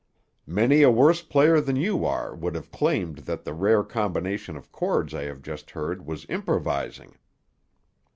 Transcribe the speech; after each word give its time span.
Many 0.47 0.81
a 0.81 0.89
worse 0.89 1.21
player 1.21 1.61
than 1.61 1.75
you 1.75 2.05
are 2.05 2.33
would 2.35 2.55
have 2.55 2.71
claimed 2.71 3.17
that 3.29 3.43
the 3.43 3.53
rare 3.53 3.83
combination 3.83 4.57
of 4.57 4.71
chords 4.71 5.13
I 5.13 5.25
have 5.25 5.43
just 5.43 5.69
heard 5.69 6.07
was 6.07 6.25
improvising." 6.27 7.19